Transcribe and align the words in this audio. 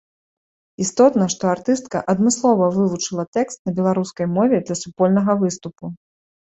Істотна, 0.85 1.27
што 1.33 1.43
артыстка 1.55 2.01
адмыслова 2.15 2.71
вывучыла 2.79 3.29
тэкст 3.39 3.59
на 3.69 3.77
беларускай 3.79 4.33
мове 4.35 4.57
для 4.67 4.81
супольнага 4.83 5.41
выступу. 5.47 5.97